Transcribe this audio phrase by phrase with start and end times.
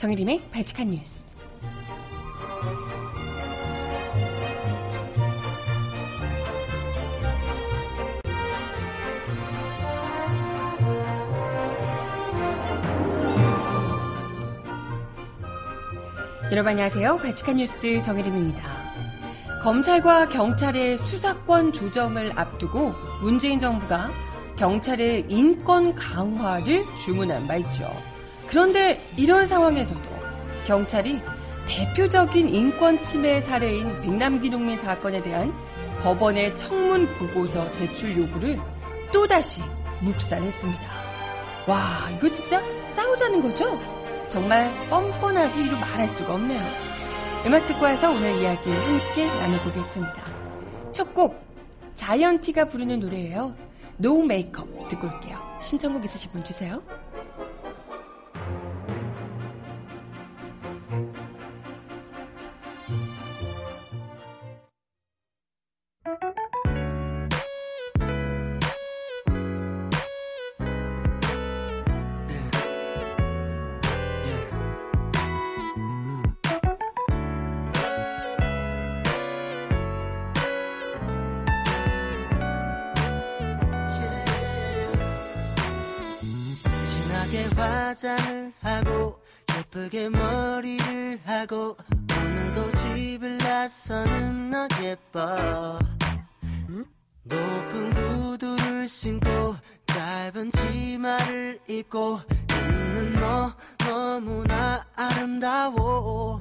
[0.00, 1.26] 정혜림의 발칙한 뉴스.
[16.50, 17.18] 여러분 안녕하세요.
[17.18, 18.62] 발칙한 뉴스 정혜림입니다.
[19.62, 24.10] 검찰과 경찰의 수사권 조정을 앞두고 문재인 정부가
[24.56, 28.09] 경찰의 인권 강화를 주문한 바 있죠.
[28.50, 30.00] 그런데 이런 상황에서도
[30.66, 31.22] 경찰이
[31.68, 35.54] 대표적인 인권 침해 사례인 백남기 농민 사건에 대한
[36.02, 38.58] 법원의 청문 보고서 제출 요구를
[39.12, 39.62] 또다시
[40.00, 40.80] 묵살했습니다.
[41.68, 43.78] 와, 이거 진짜 싸우자는 거죠?
[44.26, 46.60] 정말 뻔뻔하기로 말할 수가 없네요.
[47.46, 50.24] 음악 듣고 와서 오늘 이야기 함께 나눠보겠습니다.
[50.90, 51.40] 첫 곡,
[51.94, 53.54] 자이언티가 부르는 노래예요.
[53.96, 55.38] 노 메이크업 듣고 올게요.
[55.60, 56.82] 신청곡 있으신 분 주세요.
[87.90, 89.20] 화장을 하고
[89.58, 91.76] 예쁘게 머리를 하고
[92.50, 95.78] 오늘도 집을 나서는 너 예뻐.
[97.22, 99.54] 높은 구두를 신고
[99.86, 106.40] 짧은 치마를 입고 있는 너 너무나 아름다워.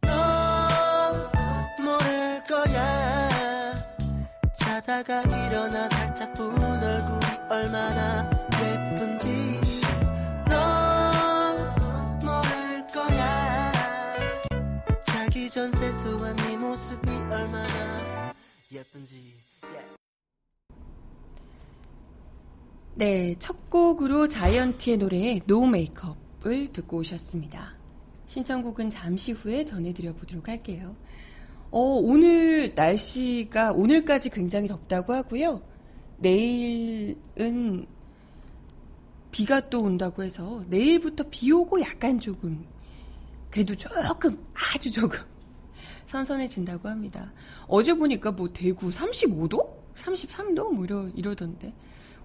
[0.00, 1.30] 너
[1.80, 3.74] 모를 거야.
[4.58, 8.28] 자다가 일어나 살짝 본 얼굴이 얼마나
[8.60, 9.47] 예쁜지
[15.48, 18.34] 자기 전 세수한 네 모습이 얼마나
[18.70, 19.34] 예쁜지
[22.94, 27.76] 네, 첫 곡으로 자이언티의 노래 노 메이크업을 듣고 오셨습니다.
[28.26, 30.94] 신청곡은 잠시 후에 전해드려 보도록 할게요.
[31.70, 35.62] 어, 오늘 날씨가 오늘까지 굉장히 덥다고 하고요.
[36.18, 37.86] 내일은
[39.30, 42.66] 비가 또 온다고 해서 내일부터 비 오고 약간 조금
[43.50, 45.18] 그래도 조금 아주 조금
[46.08, 47.32] 선선해진다고 합니다.
[47.66, 49.68] 어제 보니까 뭐 대구 35도?
[49.96, 50.72] 33도?
[50.72, 51.74] 뭐 이러, 이러던데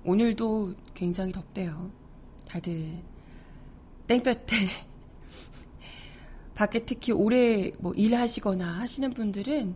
[0.06, 1.92] 오늘도 굉장히 덥대요.
[2.48, 3.00] 다들
[4.08, 4.68] 땡볕에
[6.56, 9.76] 밖에 특히 오래 뭐 일하시거나 하시는 분들은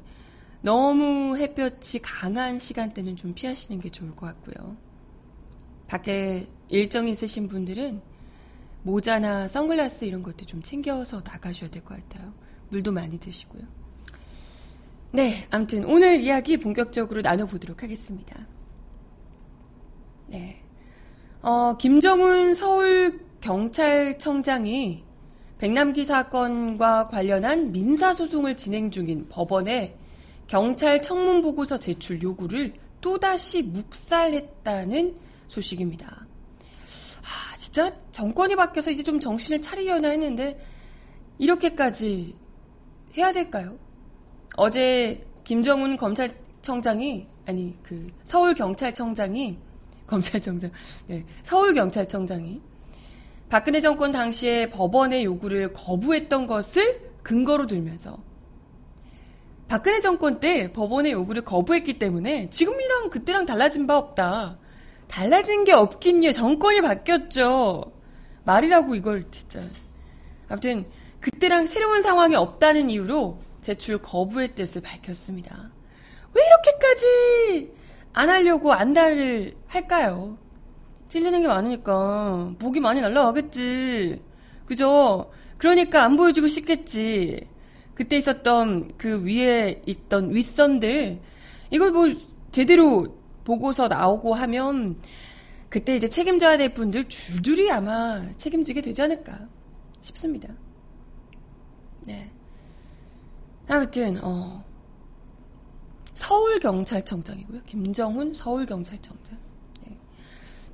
[0.61, 4.77] 너무 햇볕이 강한 시간대는 좀 피하시는 게 좋을 것 같고요.
[5.87, 8.01] 밖에 일정 있으신 분들은
[8.83, 12.33] 모자나 선글라스 이런 것도 좀 챙겨서 나가셔야 될 것 같아요.
[12.69, 13.76] 물도 많이 드시고요.
[15.11, 18.45] 네, 아무튼 오늘 이야기 본격적으로 나눠보도록 하겠습니다.
[20.27, 20.61] 네.
[21.41, 25.03] 어, 김정은 서울 경찰청장이
[25.59, 29.97] 백남기 사건과 관련한 민사소송을 진행 중인 법원에
[30.47, 35.15] 경찰 청문 보고서 제출 요구를 또다시 묵살했다는
[35.47, 36.07] 소식입니다.
[36.07, 40.59] 아, 진짜 정권이 바뀌어서 이제 좀 정신을 차리려나 했는데
[41.37, 42.35] 이렇게까지
[43.15, 43.77] 해야 될까요?
[44.57, 49.57] 어제 김정은 검찰청장이 아니 그 서울 경찰청장이
[50.05, 50.71] 검찰청장
[51.05, 52.59] 네, 서울 경찰청장이
[53.49, 58.17] 박근혜 정권 당시에 법원의 요구를 거부했던 것을 근거로 들면서
[59.67, 64.57] 박근혜 정권 때 법원의 요구를 거부했기 때문에 지금이랑 그때랑 달라진 바 없다.
[65.07, 66.31] 달라진 게 없긴요.
[66.31, 67.91] 정권이 바뀌었죠.
[68.45, 69.59] 말이라고 이걸 진짜.
[70.47, 70.85] 아무튼
[71.19, 75.71] 그때랑 새로운 상황이 없다는 이유로 제출 거부의 뜻을 밝혔습니다.
[76.33, 77.73] 왜 이렇게까지
[78.13, 80.37] 안 하려고 안달을 할까요?
[81.09, 84.21] 찔리는 게 많으니까 목이 많이 날라가겠지.
[84.65, 85.29] 그죠?
[85.57, 87.45] 그러니까 안 보여주고 싶겠지.
[87.93, 91.19] 그때 있었던 그 위에 있던 윗선들
[91.69, 92.07] 이걸 뭐
[92.53, 95.01] 제대로 보고서 나오고 하면
[95.67, 99.49] 그때 이제 책임져야 될 분들 줄줄이 아마 책임지게 되지 않을까
[99.99, 100.53] 싶습니다.
[102.05, 102.31] 네.
[103.67, 104.63] 아무튼 어
[106.13, 107.61] 서울경찰청장이고요.
[107.65, 109.37] 김정훈 서울경찰청장.
[109.85, 109.97] 네.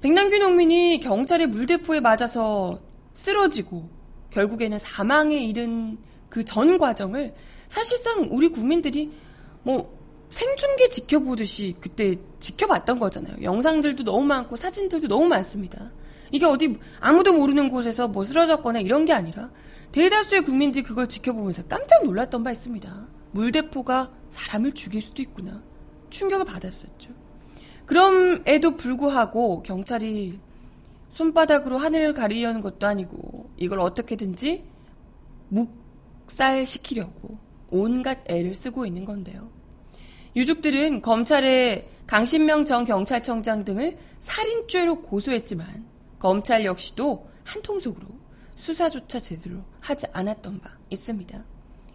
[0.01, 2.79] 백남규 농민이 경찰의 물대포에 맞아서
[3.13, 3.89] 쓰러지고
[4.31, 5.97] 결국에는 사망에 이른
[6.29, 7.33] 그 전 과정을
[7.67, 9.11] 사실상 우리 국민들이
[9.63, 9.97] 뭐
[10.29, 13.35] 생중계 지켜보듯이 그때 지켜봤던 거잖아요.
[13.43, 15.91] 영상들도 너무 많고 사진들도 너무 많습니다.
[16.31, 19.51] 이게 어디 아무도 모르는 곳에서 뭐 쓰러졌거나 이런 게 아니라
[19.93, 23.07] 대다수의 국민들이 그걸 지켜보면서 깜짝 놀랐던 바 있습니다.
[23.31, 25.63] 물대포가 사람을 죽일 수도 있구나.
[26.09, 27.11] 충격을 받았었죠.
[27.85, 30.39] 그럼에도 불구하고 경찰이
[31.09, 34.63] 손바닥으로 하늘을 가리려는 것도 아니고 이걸 어떻게든지
[35.49, 37.37] 묵살시키려고
[37.69, 39.51] 온갖 애를 쓰고 있는 건데요.
[40.35, 45.85] 유족들은 검찰에 강신명 전 경찰청장 등을 살인죄로 고소했지만
[46.17, 48.22] 검찰 역시도 한통속으로
[48.55, 51.43] 수사조차 제대로 하지 않았던 바 있습니다.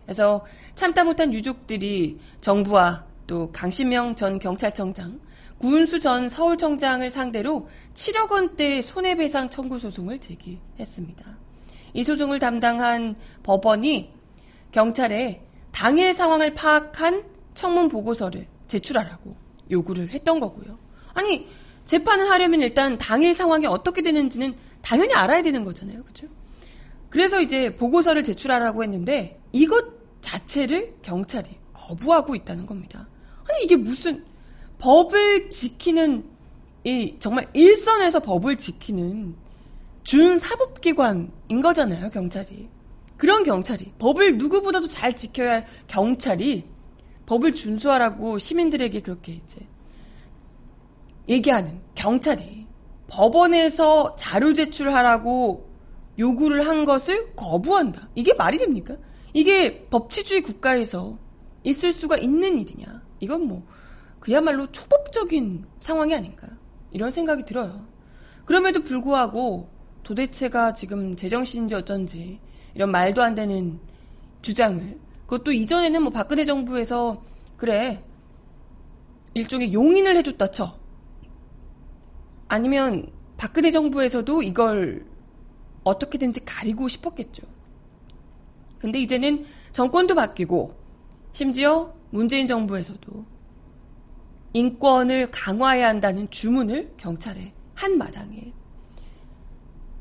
[0.05, 0.45] 그래서
[0.75, 5.21] 참다 못한 유족들이 정부와 또 강신명 전 경찰청장,
[5.59, 11.25] 구은수 전 서울청장을 상대로 7억 원대 손해배상 청구 소송을 제기했습니다.
[11.95, 14.13] 이 소송을 담당한 법원이
[14.73, 17.25] 경찰에 당일 상황을 파악한
[17.55, 19.37] 청문 보고서를 제출하라고
[19.71, 20.79] 요구를 했던 거고요.
[21.13, 21.49] 아니
[21.85, 26.05] 재판을 하려면 일단 당일 상황이 어떻게 되는지는 당연히 알아야 되는 거잖아요.
[26.05, 26.29] 그죠?
[27.11, 29.85] 그래서 이제 보고서를 제출하라고 했는데 이것
[30.21, 33.09] 자체를 경찰이 거부하고 있다는 겁니다.
[33.49, 34.25] 아니 이게 무슨
[34.79, 36.25] 법을 지키는
[36.85, 39.35] 이 정말 일선에서 법을 지키는
[40.05, 42.69] 준 사법기관인 거잖아요, 경찰이.
[43.17, 46.65] 그런 경찰이 법을 누구보다도 잘 지켜야 할 경찰이
[47.27, 49.61] 법을 준수하라고 시민들에게 그렇게 이제
[51.29, 52.67] 얘기하는 경찰이
[53.09, 55.68] 법원에서 자료 제출하라고
[56.19, 58.09] 요구를 한 것을 거부한다.
[58.15, 58.97] 이게 말이 됩니까?
[59.33, 61.19] 이게 법치주의 국가에서
[61.63, 63.03] 있을 수가 있는 일이냐?
[63.21, 63.67] 이건 뭐
[64.21, 66.49] 그야말로 초법적인 상황이 아닌가
[66.91, 67.87] 이런 생각이 들어요.
[68.45, 69.69] 그럼에도 불구하고
[70.03, 72.41] 도대체가 지금 제정신인지 어쩐지
[72.75, 73.79] 이런 말도 안 되는
[74.43, 77.23] 주장을 그것도 이전에는 뭐 박근혜 정부에서
[77.57, 78.03] 그래
[79.35, 80.79] 일종의 용인을 해줬다 쳐
[82.49, 85.05] 아니면 박근혜 정부에서도 이걸
[85.89, 87.43] 어떻게든지 가리고 싶었겠죠.
[88.79, 90.75] 근데 이제는 정권도 바뀌고
[91.33, 93.25] 심지어 문재인 정부에서도
[94.53, 98.53] 인권을 강화해야 한다는 주문을 경찰에 한 마당에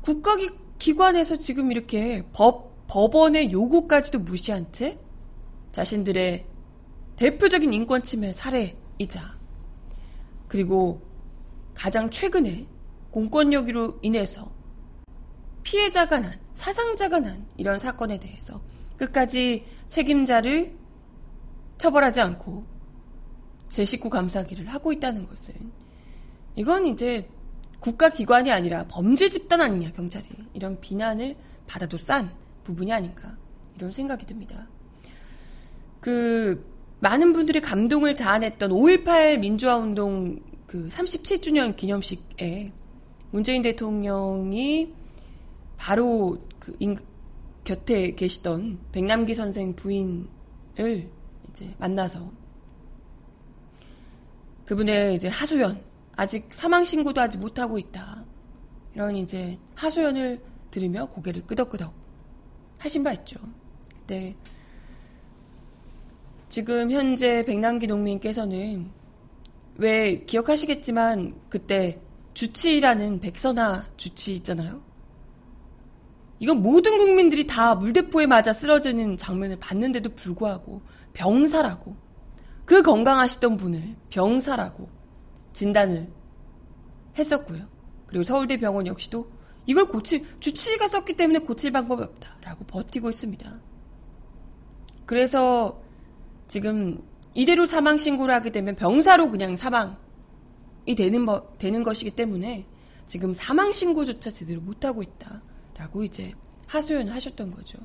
[0.00, 0.36] 국가
[0.78, 4.98] 기관에서 지금 이렇게 법, 법원의 요구까지도 무시한 채
[5.72, 6.46] 자신들의
[7.16, 9.36] 대표적인 인권 침해 사례이자
[10.46, 11.02] 그리고
[11.74, 12.66] 가장 최근에
[13.10, 14.50] 공권력으로 인해서
[15.68, 18.58] 피해자가 난, 사상자가 난 이런 사건에 대해서
[18.96, 20.74] 끝까지 책임자를
[21.76, 22.64] 처벌하지 않고
[23.68, 25.54] 제 식구 감사기를 하고 있다는 것은
[26.56, 27.28] 이건 이제
[27.80, 31.36] 국가기관이 아니라 범죄 집단 아니냐 경찰이 이런 비난을
[31.66, 32.32] 받아도 싼
[32.64, 33.36] 부분이 아닌가
[33.76, 34.66] 이런 생각이 듭니다.
[36.00, 36.66] 그
[37.00, 42.72] 많은 분들이 감동을 자아냈던 5.18 민주화운동 그 37주년 기념식에
[43.30, 44.97] 문재인 대통령이
[45.78, 46.98] 바로 그 인,
[47.64, 50.28] 곁에 계시던 백남기 선생 부인을
[51.50, 52.30] 이제 만나서
[54.66, 55.82] 그분의 이제 하소연
[56.16, 58.24] 아직 사망 신고도 하지 못하고 있다.
[58.94, 61.94] 이런 이제 하소연을 들으며 고개를 끄덕끄덕
[62.78, 63.38] 하신 바 있죠.
[63.98, 64.36] 그때
[66.48, 68.90] 지금 현재 백남기 농민께서는
[69.76, 72.00] 왜 기억하시겠지만 그때
[72.34, 74.87] 주치라는 백선아 주치 있잖아요.
[76.40, 81.96] 이건 모든 국민들이 다 물대포에 맞아 쓰러지는 장면을 봤는데도 불구하고 병사라고
[82.64, 84.88] 그 건강하시던 분을 병사라고
[85.52, 86.12] 진단을
[87.16, 87.66] 했었고요.
[88.06, 89.30] 그리고 서울대 병원 역시도
[89.66, 93.60] 이걸 고칠 주치의가 썼기 때문에 고칠 방법이 없다라고 버티고 있습니다.
[95.06, 95.82] 그래서
[96.46, 97.02] 지금
[97.34, 99.96] 이대로 사망 신고를 하게 되면 병사로 그냥 사망이
[100.96, 102.66] 되는 버, 되는 것이기 때문에
[103.06, 105.42] 지금 사망 신고조차 제대로 못 하고 있다
[105.78, 106.32] 라고 이제
[106.66, 107.78] 하소연을 하셨던 거죠.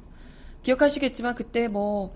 [0.64, 2.16] 기억하시겠지만 그때 뭐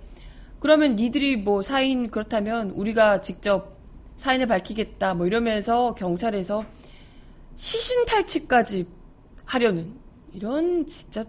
[0.59, 3.77] 그러면 니들이 뭐 사인 그렇다면 우리가 직접
[4.15, 6.65] 사인을 밝히겠다 뭐 이러면서 경찰에서
[7.55, 8.87] 시신 탈취까지
[9.45, 9.93] 하려는
[10.33, 11.25] 이런 진짜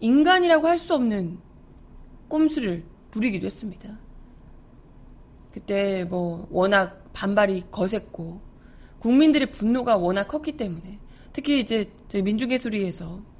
[0.00, 1.38] 인간이라고 할 수 없는
[2.28, 3.98] 꼼수를 부리기도 했습니다.
[5.52, 8.40] 그때 뭐 워낙 반발이 거셌고
[8.98, 10.98] 국민들의 분노가 워낙 컸기 때문에
[11.32, 13.33] 특히 이제 저희 민중예술위에서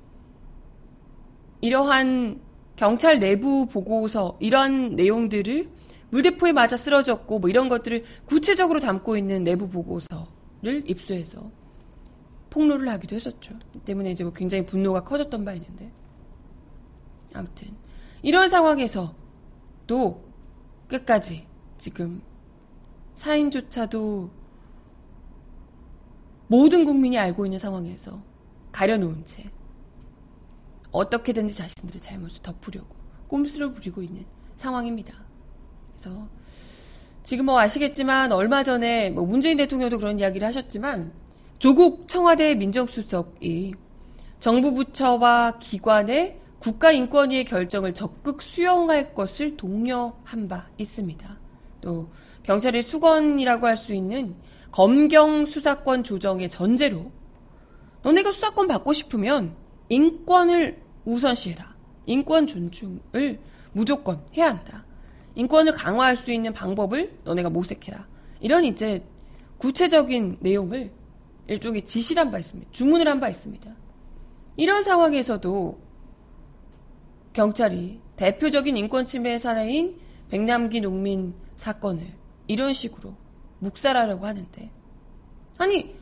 [1.65, 2.43] 이러한
[2.77, 5.71] 경찰 내부 보고서 이런 내용들을
[6.11, 11.51] 물대포에 맞아 쓰러졌고 뭐 이런 것들을 구체적으로 담고 있는 내부 보고서를 입수해서
[12.51, 13.55] 폭로를 하기도 했었죠.
[13.87, 15.91] 때문에 이제 뭐 굉장히 분노가 커졌던 바 있는데
[17.33, 17.69] 아무튼
[18.21, 19.15] 이런 상황에서
[19.87, 20.23] 또
[20.87, 21.47] 끝까지
[21.79, 22.21] 지금
[23.15, 24.31] 사인조차도
[26.49, 28.23] 모든 국민이 알고 있는 상황에서
[28.71, 29.51] 가려놓은 채
[30.95, 32.95] 어떻게든지 자신들의 잘못을 덮으려고
[33.29, 34.25] 꼼수를 부리고 있는
[34.57, 35.15] 상황입니다.
[35.93, 36.29] 그래서
[37.25, 41.13] 지금 뭐 아시겠지만 얼마 전에 뭐 문재인 대통령도 그런 이야기를 하셨지만
[41.59, 43.75] 조국 청와대 민정수석이
[44.39, 51.39] 정부 부처와 기관의 국가인권위의 결정을 적극 수용할 것을 독려한 바 있습니다.
[51.81, 52.09] 또
[52.45, 54.37] 경찰의 수건이라고 할 수 있는
[54.71, 57.11] 검경 수사권 조정의 전제로
[58.03, 59.57] 너네가 수사권 받고 싶으면
[59.89, 61.75] 인권을 우선시해라.
[62.07, 63.41] 인권 존중을
[63.73, 64.85] 무조건 해야 한다.
[65.35, 68.07] 인권을 강화할 수 있는 방법을 너네가 모색해라.
[68.41, 69.03] 이런 이제
[69.59, 70.93] 구체적인 내용을
[71.47, 72.71] 일종의 지시를 한 바 있습니다.
[72.73, 73.71] 주문을 한 바 있습니다.
[74.57, 75.79] 이런 상황에서도
[77.33, 79.99] 경찰이 대표적인 인권 침해 사례인
[80.31, 82.07] 백남기 농민 사건을
[82.47, 83.15] 이런 식으로
[83.59, 84.71] 묵살하려고 하는데
[85.59, 85.95] 아니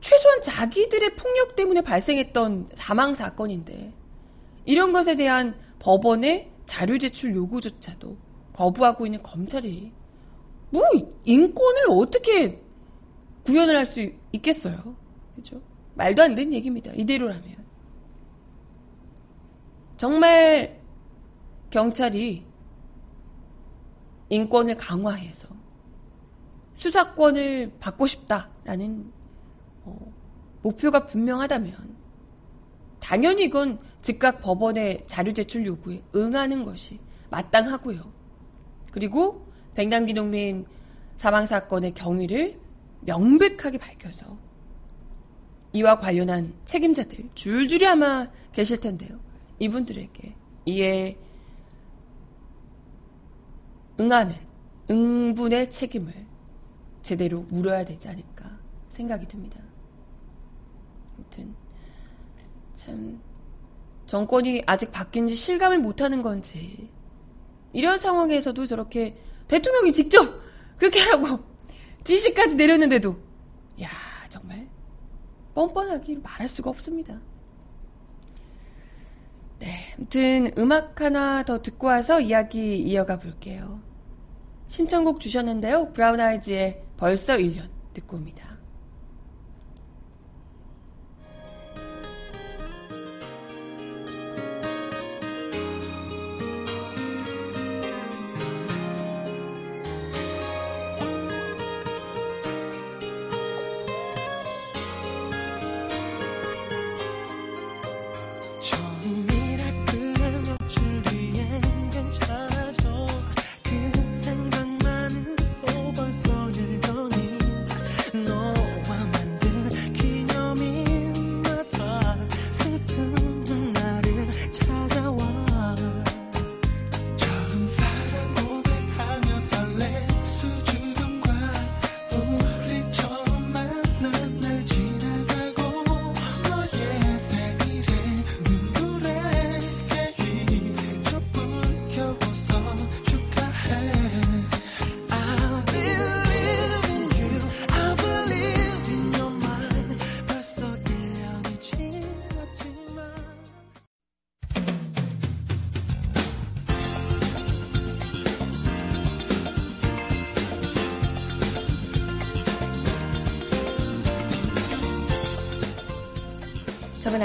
[0.00, 3.92] 최소한 자기들의 폭력 때문에 발생했던 사망 사건인데
[4.64, 8.16] 이런 것에 대한 법원의 자료 제출 요구조차도
[8.52, 9.92] 거부하고 있는 검찰이
[10.70, 10.82] 뭐
[11.24, 12.60] 인권을 어떻게
[13.44, 14.96] 구현을 할 수 있겠어요?
[15.36, 15.60] 그죠?
[15.94, 16.90] 말도 안 되는 얘기입니다.
[16.94, 17.64] 이대로라면.
[19.96, 20.80] 정말
[21.70, 22.44] 경찰이
[24.30, 25.48] 인권을 강화해서
[26.74, 29.12] 수사권을 받고 싶다라는
[29.84, 30.12] 어,
[30.62, 31.94] 목표가 분명하다면
[33.00, 38.02] 당연히 이건 즉각 법원의 자료 제출 요구에 응하는 것이 마땅하고요.
[38.90, 40.66] 그리고 백남기 농민
[41.16, 42.60] 사망 사건의 경위를
[43.00, 44.36] 명백하게 밝혀서
[45.72, 49.18] 이와 관련한 책임자들 줄줄이 아마 계실 텐데요.
[49.58, 51.16] 이분들에게 이에
[53.98, 54.34] 응하는
[54.90, 56.12] 응분의 책임을
[57.00, 58.58] 제대로 물어야 되지 않을까
[58.90, 59.58] 생각이 듭니다.
[61.16, 61.54] 아무튼
[62.74, 63.18] 참
[64.06, 66.90] 정권이 아직 바뀐 지 실감을 못하는 건지
[67.72, 69.16] 이런 상황에서도 저렇게
[69.48, 70.40] 대통령이 직접
[70.76, 71.40] 그렇게 하라고
[72.04, 73.16] 지시까지 내렸는데도
[73.82, 73.88] 야
[74.28, 74.68] 정말
[75.54, 77.20] 뻔뻔하기 말할 수가 없습니다.
[79.58, 83.80] 네, 아무튼 음악 하나 더 듣고 와서 이야기 이어가 볼게요.
[84.68, 85.92] 신청곡 주셨는데요.
[85.92, 88.53] 브라운 아이즈의 벌써 1년 듣고 옵니다.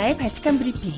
[0.09, 0.93] 정은아의 발칙한 브리핑.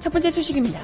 [0.00, 0.80] 첫 번째 소식입니다.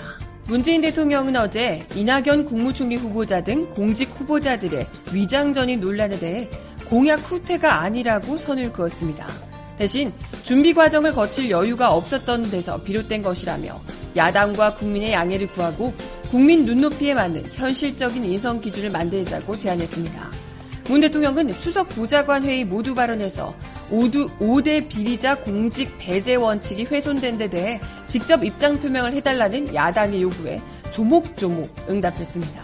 [0.47, 6.49] 문재인 대통령은 어제 이낙연 국무총리 후보자 등 공직 후보자들의 위장전입 논란에 대해
[6.89, 9.27] 공약 후퇴가 아니라고 선을 그었습니다.
[9.77, 13.81] 대신 준비 과정을 거칠 여유가 없었던 데서 비롯된 것이라며
[14.17, 15.93] 야당과 국민의 양해를 구하고
[16.31, 20.31] 국민 눈높이에 맞는 현실적인 인성 기준을 만들자고 제안했습니다.
[20.89, 23.55] 문 대통령은 수석 보좌관 회의 모두 발언에서
[23.91, 31.87] 5대 비리자 공직 배제 원칙이 훼손된 데 대해 직접 입장 표명을 해달라는 야당의 요구에 조목조목
[31.89, 32.63] 응답했습니다.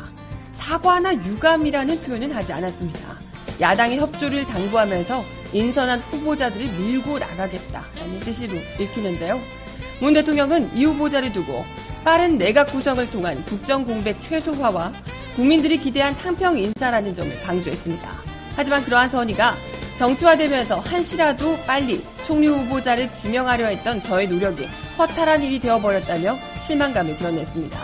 [0.53, 3.15] 사과나 유감이라는 표현은 하지 않았습니다.
[3.61, 9.41] 야당의 협조를 당부하면서 인선한 후보자들을 밀고 나가겠다라는 뜻으로 읽히는데요.
[10.01, 11.65] 문 대통령은 이 후보자를 두고
[12.05, 14.93] 빠른 내각 구성을 통한 국정 공백 최소화와
[15.35, 18.09] 국민들이 기대한 탕평 인사라는 점을 강조했습니다.
[18.55, 19.55] 하지만 그러한 선의가
[19.99, 24.67] 정치화되면서 한시라도 빨리 총리 후보자를 지명하려 했던 저의 노력이
[24.99, 27.81] 허탈한 일이 되어버렸다며 실망감을 드러냈습니다.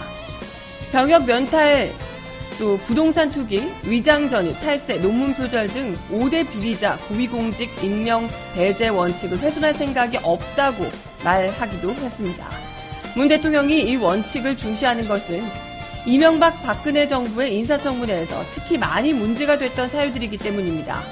[0.92, 1.94] 병역 면탈,
[2.58, 9.38] 또 부동산 투기, 위장 전입, 탈세, 논문 표절 등 5대 비리자, 고위공직 임명 배제 원칙을
[9.38, 10.84] 훼손할 생각이 없다고
[11.24, 12.69] 말하기도 했습니다.
[13.17, 15.43] 문 대통령이 이 원칙을 중시하는 것은
[16.07, 21.02] 이명박 박근혜 정부의 인사청문회에서 특히 많이 문제가 됐던 사유들이기 때문입니다.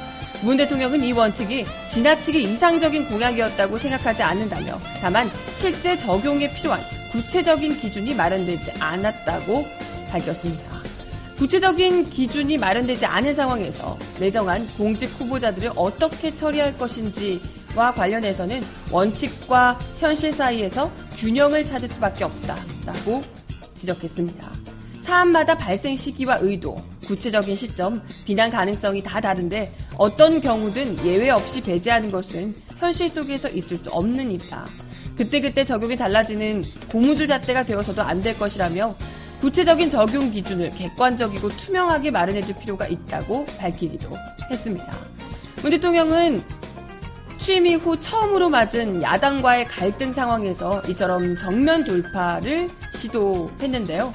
[0.43, 8.14] 문 대통령은 이 원칙이 지나치게 이상적인 공약이었다고 생각하지 않는다며 다만 실제 적용에 필요한 구체적인 기준이
[8.14, 9.67] 마련되지 않았다고
[10.11, 10.78] 밝혔습니다.
[11.37, 17.40] 구체적인 기준이 마련되지 않은 상황에서 내정한 공직 후보자들을 어떻게 처리할 것인지
[17.78, 23.23] 와 관련해서는 원칙과 현실 사이에서 균형을 찾을 수밖에 없다라고
[23.76, 24.50] 지적했습니다.
[24.99, 32.11] 사안마다 발생 시기와 의도, 구체적인 시점, 비난 가능성이 다 다른데 어떤 경우든 예외 없이 배제하는
[32.11, 34.66] 것은 현실 속에서 있을 수 없는 일이다.
[35.16, 38.94] 그때그때 적용이 달라지는 고무줄 잣대가 되어서도 안 될 것이라며
[39.40, 44.11] 구체적인 적용 기준을 객관적이고 투명하게 마련해줄 필요가 있다고 밝히기도
[44.50, 44.99] 했습니다.
[45.62, 46.42] 문 대통령은
[47.49, 54.12] 취임 이후 처음으로 맞은 야당과의 갈등 상황에서 이처럼 정면 돌파를 시도했는데요.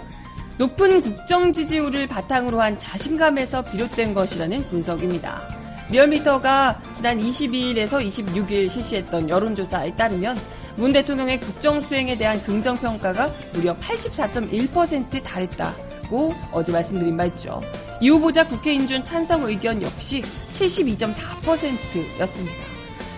[0.59, 5.41] 높은 국정 지지율을 바탕으로 한 자신감에서 비롯된 것이라는 분석입니다.
[5.89, 10.37] 리얼미터가 지난 22일에서 26일 실시했던 여론조사에 따르면
[10.75, 17.63] 문 대통령의 국정 수행에 대한 긍정 평가가 무려 84.1%에 달했다고 어제 말씀드린 바 있죠.
[17.99, 22.72] 이 후보자 국회 인준 찬성 의견 역시 72.4%였습니다.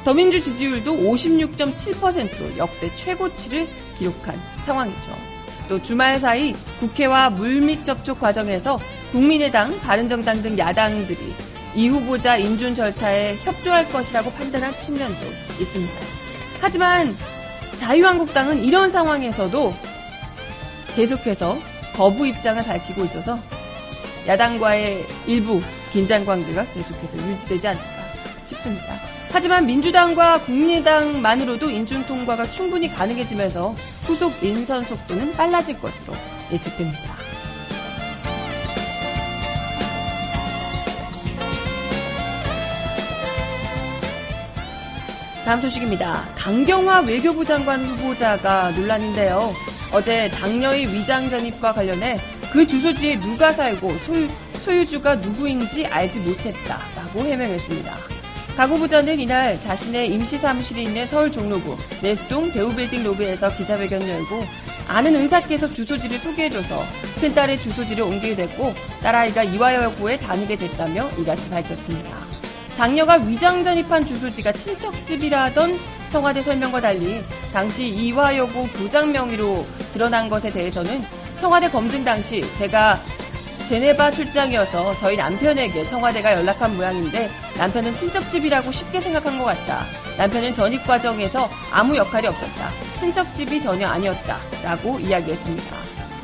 [0.05, 5.17] 더민주 지지율도 56.7%로 역대 최고치를 기록한 상황이죠.
[5.67, 8.77] 또 주말 사이 국회와 물밑 접촉 과정에서
[9.11, 11.33] 국민의당, 바른정당 등 야당들이
[11.73, 15.25] 이 후보자 인준 절차에 협조할 것이라고 판단한 측면도
[15.59, 15.93] 있습니다.
[16.61, 17.11] 하지만
[17.79, 19.73] 자유한국당은 이런 상황에서도
[20.95, 21.57] 계속해서
[21.95, 23.39] 거부 입장을 밝히고 있어서
[24.27, 27.85] 야당과의 일부 긴장 관계가 계속해서 유지되지 않을까
[28.45, 29.14] 싶습니다.
[29.35, 36.13] 하지만 민주당과 국민의당만으로도 인준 통과가 충분히 가능해지면서 후속 인선 속도는 빨라질 것으로
[36.53, 37.15] 예측됩니다.
[45.43, 46.23] 다음 소식입니다.
[46.37, 49.51] 강경화 외교부 장관 후보자가 논란인데요.
[49.91, 52.19] 어제 장녀의 위장 전입과 관련해
[52.53, 58.14] 그 주소지에 누가 살고 소유, 소유주가 누구인지 알지 못했다라고 해명했습니다.
[58.55, 64.45] 가구부전은 이날 자신의 임시 사무실이 있는 서울 종로구 네스동 대우빌딩 로비에서 기자회견을 열고
[64.87, 66.81] 아는 의사께서 주소지를 소개해줘서
[67.19, 72.15] 큰딸의 주소지를 옮기게 됐고 딸아이가 이화여고에 다니게 됐다며 이같이 밝혔습니다.
[72.75, 75.77] 장녀가 위장 전입한 주소지가 친척집이라던
[76.09, 81.03] 청와대 설명과 달리 당시 이화여고 교장 명의로 드러난 것에 대해서는
[81.39, 83.01] 청와대 검증 당시 제가
[83.67, 89.85] 제네바 출장이어서 저희 남편에게 청와대가 연락한 모양인데 남편은 친척집이라고 쉽게 생각한 것 같다.
[90.17, 92.69] 남편은 전입 과정에서 아무 역할이 없었다.
[92.99, 94.39] 친척집이 전혀 아니었다.
[94.63, 95.75] 라고 이야기했습니다.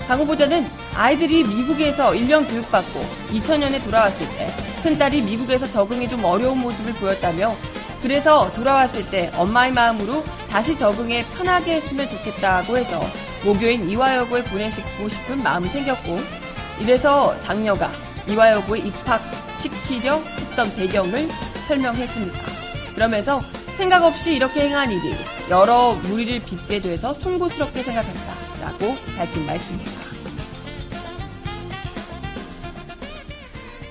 [0.08, 2.99] 강 후보자는 아이들이 미국에서 1년 교육받고
[3.32, 4.47] 2000년에 돌아왔을 때
[4.84, 7.56] 큰딸이 미국에서 적응이 좀 어려운 모습을 보였다며
[8.01, 12.99] 그래서 돌아왔을 때 엄마의 마음으로 다시 적응에 편하게 했으면 좋겠다고 해서
[13.43, 16.40] 모교인 이화여고에 보내시고 싶은 마음이 생겼고
[16.81, 17.89] 이래서 장녀가
[18.27, 21.27] 이화여고에 입학시키려 했던 배경을
[21.67, 22.39] 설명했습니다.
[22.95, 23.39] 그러면서
[23.77, 25.13] 생각 없이 이렇게 행한 일이
[25.49, 28.35] 여러 무리를 빚게 돼서 송구스럽게 생각한다.
[28.61, 29.91] 라고 밝힌 말씀입니다.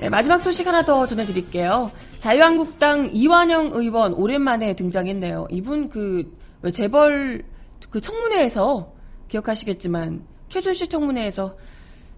[0.00, 1.92] 네, 마지막 소식 하나 더 전해드릴게요.
[2.18, 5.46] 자유한국당 이완영 의원 오랜만에 등장했네요.
[5.50, 6.36] 이분 그
[6.72, 7.44] 재벌
[7.88, 8.92] 그 청문회에서
[9.28, 11.56] 기억하시겠지만 최순실 청문회에서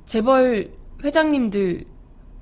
[0.05, 1.85] 재벌 회장님들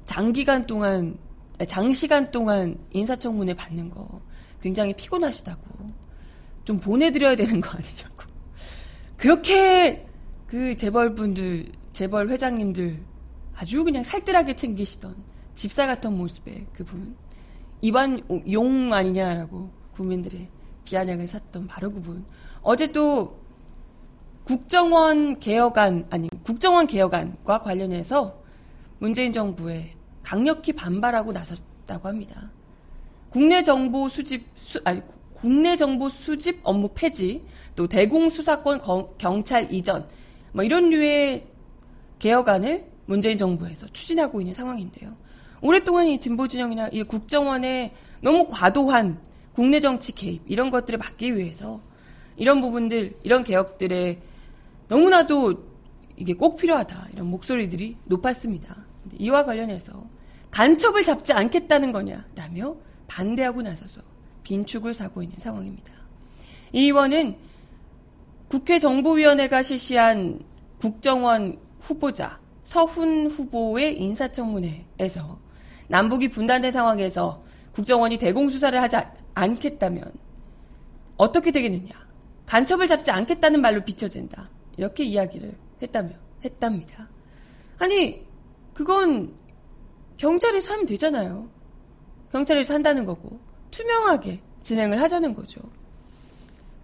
[0.05, 1.19] 장기간 동안
[1.67, 4.21] 장시간 동안 인사청문회 받는 거
[4.61, 5.87] 굉장히 피곤하시다고
[6.65, 8.31] 좀 보내드려야 되는 거 아니냐고.
[9.17, 10.07] 그렇게
[10.47, 13.03] 그 재벌분들 재벌 회장님들
[13.55, 15.15] 아주 그냥 살뜰하게 챙기시던
[15.55, 17.15] 집사 같은 모습의 그분
[17.83, 20.49] 이완 용 아니냐라고 국민들의
[20.85, 22.25] 비아냥을 샀던 바로 그분.
[22.63, 23.40] 어제 또
[24.51, 28.43] 국정원 개혁안 아니 국정원 개혁안과 관련해서
[28.99, 32.51] 문재인 정부에 강력히 반발하고 나섰다고 합니다.
[33.29, 35.03] 국내 정보 수집 수, 아니
[35.35, 37.45] 국내 정보 수집 업무 폐지,
[37.77, 38.81] 또 대공 수사권
[39.19, 40.09] 경찰 이전,
[40.51, 41.47] 뭐 이런 류의
[42.19, 45.15] 개혁안을 문재인 정부에서 추진하고 있는 상황인데요.
[45.63, 51.81] 오랫동안 이 진보 진영이나 이 국정원의 너무 과도한 국내 정치 개입 이런 것들을 막기 위해서
[52.37, 54.23] 이런 부분들 이런 개혁들에
[54.91, 55.55] 너무나도
[56.17, 58.77] 이게 꼭 필요하다 이런 목소리들이 높았습니다.
[59.19, 60.05] 이와 관련해서
[60.51, 62.77] 간첩을 잡지 않겠다는 거냐라며
[63.07, 64.03] 반대하고 나서서
[64.43, 65.93] 빈축을 사고 있는 상황입니다.
[66.73, 67.37] 이 의원은
[68.49, 70.41] 국회 정보위원회가 실시한
[70.81, 75.39] 국정원 후보자 서훈 후보의 인사청문회에서
[75.89, 78.97] 남북이 분단된 상황에서 국정원이 대공수사를 하지
[79.35, 80.13] 않겠다면
[81.17, 81.93] 어떻게 되겠느냐.
[82.47, 84.49] 간첩을 잡지 않겠다는 말로 비춰진다.
[84.77, 86.11] 이렇게 이야기를 했다며,
[86.45, 87.09] 했답니다.
[87.79, 88.27] 아니,
[88.75, 89.35] 그건
[90.17, 91.49] 경찰에서 하면 되잖아요.
[92.33, 95.61] 경찰에서 한다는 거고, 투명하게 진행을 하자는 거죠.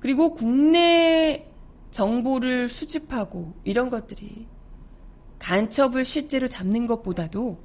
[0.01, 1.51] 그리고 국내
[1.91, 4.47] 정보를 수집하고 이런 것들이
[5.39, 7.59] 간첩을 실제로 잡는 것보다도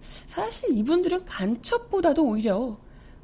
[0.00, 2.78] 사실 이분들은 간첩보다도 오히려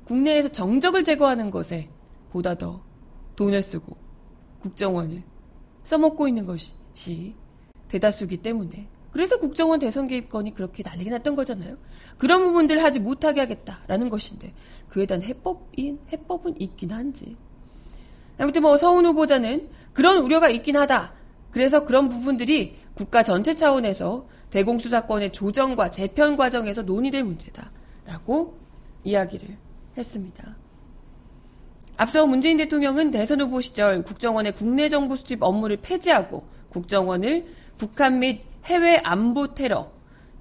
[0.05, 1.89] 국내에서 정적을 제거하는 것에
[2.31, 2.83] 보다 더
[3.35, 3.97] 돈을 쓰고
[4.61, 5.23] 국정원을
[5.87, 7.35] 써먹고 있는 것이
[7.89, 11.79] 대다수기 때문에 그래서 국정원 대선 개입건이 그렇게 난리가 났던 거잖아요.
[12.19, 14.53] 그런 부분들 하지 못하게 하겠다라는 것인데
[14.89, 17.37] 그에 대한 해법인 해법은 있긴 한지.
[18.37, 21.15] 아무튼 뭐 서훈 후보자는 그런 우려가 있긴 하다.
[21.51, 28.59] 그래서 그런 부분들이 국가 전체 차원에서 대공수사권의 조정과 재편 과정에서 논의될 문제다라고
[29.05, 29.57] 이야기를
[29.97, 30.57] 했습니다.
[31.97, 37.47] 앞서 문재인 대통령은 대선 후보 시절 국정원의 국내 정보 수집 업무를 폐지하고 국정원을
[37.79, 39.91] 북한 및 해외 안보 테러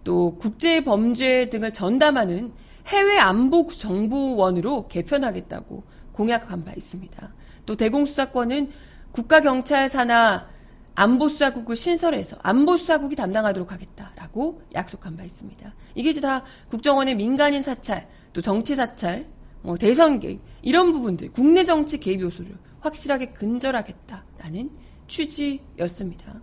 [0.04, 2.52] 또 국제 범죄 등을 전담하는
[2.88, 7.34] 해외 안보 정보원으로 개편하겠다고 공약한 바 있습니다.
[7.65, 8.72] 또 대공수사권은
[9.12, 10.48] 국가경찰 산하
[10.94, 15.74] 안보수사국을 신설해서 안보수사국이 담당하도록 하겠다라고 약속한 바 있습니다.
[15.96, 19.26] 이게 다 국정원의 민간인 사찰, 또 정치 사찰,
[19.65, 24.69] 뭐 대선 개입 이런 부분들 국내 정치 개입 요소를 확실하게 근절하겠다라는
[25.08, 26.39] 취지였습니다.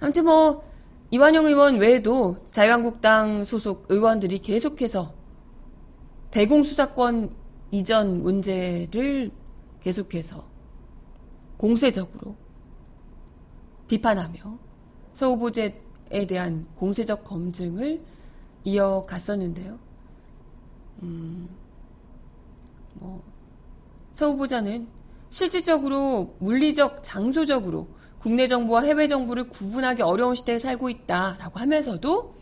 [0.00, 0.64] 아무튼 뭐
[1.10, 5.14] 이완영 의원 외에도 자유한국당 소속 의원들이 계속해서
[6.30, 7.34] 대공수사권
[7.70, 9.30] 이전 문제를
[9.82, 10.44] 계속해서
[11.58, 12.34] 공세적으로
[13.86, 14.58] 비판하며
[15.12, 18.00] 서 후보제에 대한 공세적 검증을
[18.64, 19.91] 이어갔었는데요.
[21.02, 21.48] 음,
[22.94, 23.22] 뭐,
[24.12, 24.86] 서 후보자는
[25.30, 27.88] 실질적으로 물리적, 장소적으로
[28.18, 32.34] 국내 정부와 해외 정부를 구분하기 어려운 시대에 살고 있다라고 하면서도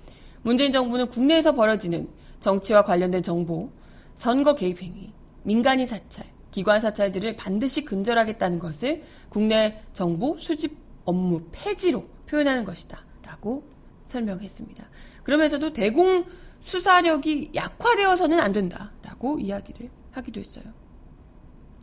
[0.43, 2.09] 문재인 정부는 국내에서 벌어지는
[2.41, 3.71] 정치와 관련된 정보,
[4.17, 12.07] 선거 개입 행위, 민간인 사찰, 기관 사찰들을 반드시 근절하겠다는 것을 국내 정부 수집 업무 폐지로
[12.27, 12.99] 표현하는 것이다.
[13.23, 13.65] 라고
[14.07, 14.85] 설명했습니다.
[15.23, 16.25] 그러면서도 대공
[16.61, 18.93] 수사력이 약화되어서는 안 된다.
[19.03, 20.65] 라고 이야기를 하기도 했어요.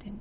[0.04, 0.14] 네.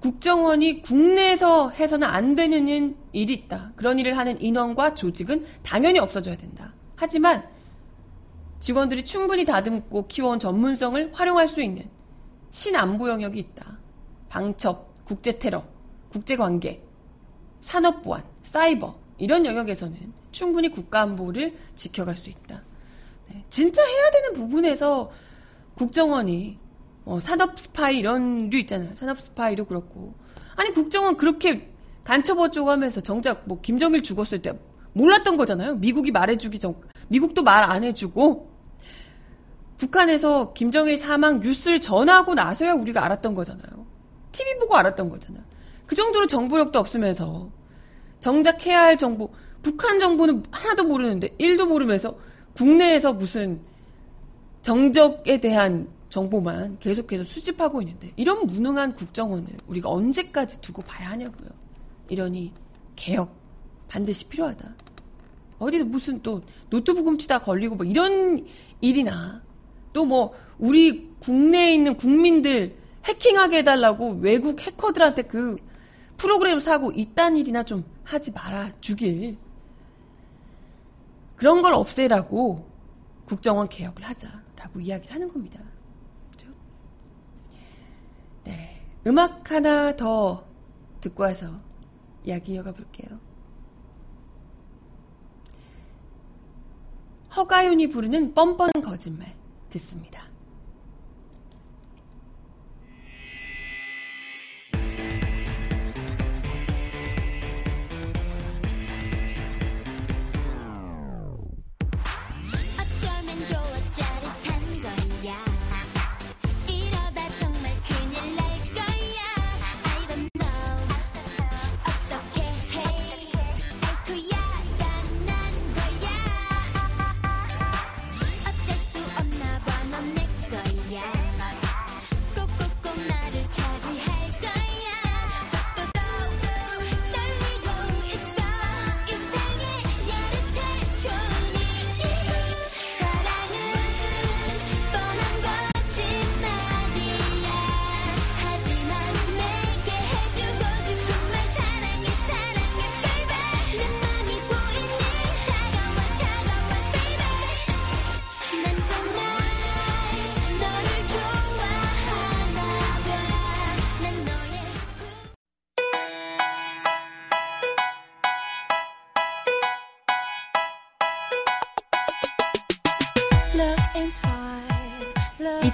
[0.00, 3.72] 국정원이 국내에서 해서는 안 되는 일이 있다.
[3.76, 6.74] 그런 일을 하는 인원과 조직은 당연히 없어져야 된다.
[6.94, 7.48] 하지만
[8.60, 11.88] 직원들이 충분히 다듬고 키워온 전문성을 활용할 수 있는
[12.50, 13.78] 신안보 영역이 있다.
[14.28, 15.62] 방첩, 국제 테러,
[16.08, 16.82] 국제 관계,
[17.60, 22.62] 산업 보안, 사이버 이런 영역에서는 충분히 국가 안보를 지켜갈 수 있다.
[23.28, 23.44] 네.
[23.50, 25.10] 진짜 해야 되는 부분에서
[25.74, 26.58] 국정원이
[27.04, 28.94] 뭐 산업 스파이 이런 류 있잖아요.
[28.94, 30.14] 산업 스파이도 그렇고
[30.56, 31.70] 아니 국정원 그렇게
[32.04, 34.58] 간첩 어쩌고 하면서 정작 뭐 김정일 죽었을 때
[34.92, 35.76] 몰랐던 거잖아요.
[35.76, 36.74] 미국이 말해주기 전
[37.08, 38.50] 미국도 말 안 해주고
[39.76, 43.86] 북한에서 김정일 사망 뉴스를 전하고 나서야 우리가 알았던 거잖아요.
[44.32, 45.44] TV 보고 알았던 거잖아요.
[45.86, 47.50] 그 정도로 정보력도 없으면서
[48.20, 49.30] 정작 해야 할 정보,
[49.62, 52.16] 북한 정보는 하나도 모르는데 1도 모르면서
[52.56, 53.60] 국내에서 무슨
[54.62, 61.48] 정적에 대한 정보만 계속해서 수집하고 있는데 이런 무능한 국정원을 우리가 언제까지 두고 봐야 하냐고요.
[62.08, 62.52] 이러니
[62.96, 63.34] 개혁
[63.88, 64.74] 반드시 필요하다.
[65.58, 68.46] 어디서 무슨 또 노트북 훔치다 걸리고 뭐 이런
[68.80, 69.42] 일이나
[69.92, 75.56] 또 뭐 우리 국내에 있는 국민들 해킹하게 해달라고 외국 해커들한테 그
[76.16, 79.36] 프로그램 사고 이딴 일이나 좀 하지 말아 주길.
[81.36, 82.66] 그런 걸 없애라고
[83.26, 85.60] 국정원 개혁을 하자라고 이야기를 하는 겁니다.
[86.30, 86.52] 그렇죠?
[88.44, 88.82] 네.
[89.06, 90.46] 음악 하나 더
[91.00, 91.60] 듣고 와서
[92.24, 93.20] 이야기 이어가 볼게요.
[97.36, 99.36] 허가윤이 부르는 뻔뻔한 거짓말
[99.68, 100.22] 듣습니다.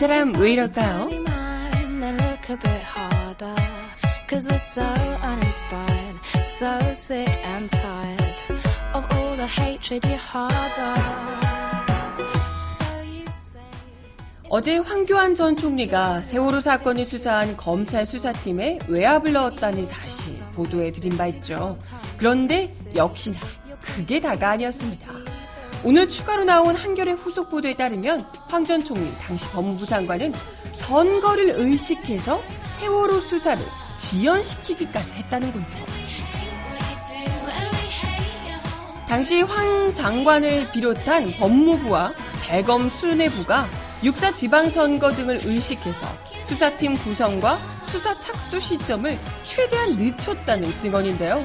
[0.02, 1.10] 사람 왜 이럴까요?
[4.28, 4.82] Cause we're so
[5.22, 8.34] uninspired, so sick and tired
[8.94, 10.98] of all the hatred you harbor.
[12.58, 13.62] So you say.
[14.48, 21.28] 어제 황교안 전 총리가 세월호 사건을 수사한 검찰 수사팀에 외압을 넣었다는 사실 보도해 드린 바
[21.28, 21.78] 있죠.
[22.16, 23.38] 그런데 역시나
[23.80, 25.31] 그게 다가 아니었습니다.
[25.84, 30.32] 오늘 추가로 나온 한겨레 후속 보도에 따르면 황 전 총리 당시 법무부 장관은
[30.74, 32.40] 선거를 의식해서
[32.78, 33.62] 세월호 수사를
[33.96, 35.66] 지연시키기까지 했다는 군요.
[39.08, 43.68] 당시 황 장관을 비롯한 법무부와 대검 수뇌부가
[44.04, 46.06] 육사 지방선거 등을 의식해서
[46.46, 51.44] 수사팀 구성과 수사 착수 시점을 최대한 늦췄다는 증언인데요.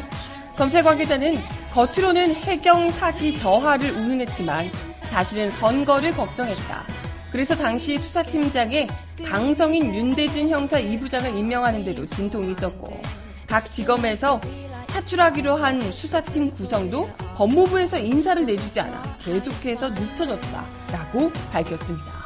[0.56, 1.38] 검찰 관계자는
[1.74, 6.86] 겉으로는 해경 사기 저하를 운운했지만 사실은 선거를 걱정했다.
[7.32, 8.88] 그래서 당시 수사팀장에
[9.26, 13.00] 강성인 윤대진 형사 2부장을 임명하는데도 진통이 있었고
[13.46, 14.42] 각 지검에서
[14.88, 22.18] 차출하기로 한 수사팀 구성도 법무부에서 인사를 내주지 않아 계속해서 늦춰졌다라고 밝혔습니다.